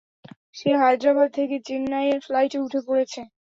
[0.55, 3.21] সে হায়দ্রাবাদ থেকে চেন্নাইয়ের ফ্লাইটে উঠে পড়েছে।